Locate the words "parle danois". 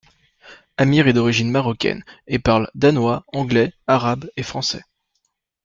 2.39-3.23